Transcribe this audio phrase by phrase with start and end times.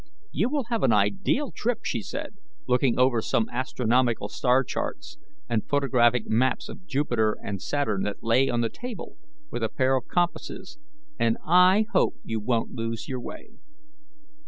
[0.31, 2.33] "You will have an ideal trip," she said,
[2.67, 8.49] looking over some astronomical star charts and photographic maps of Jupiter and Saturn that lay
[8.49, 9.17] on the table,
[9.51, 10.79] with a pair of compasses,
[11.19, 13.51] "and I hope you won't lose your way."